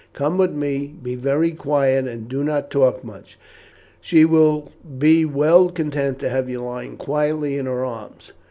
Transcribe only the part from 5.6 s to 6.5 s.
content to have